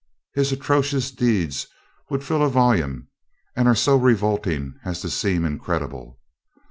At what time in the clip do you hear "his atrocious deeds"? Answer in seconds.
0.33-1.67